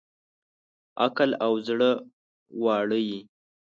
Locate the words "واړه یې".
2.63-3.19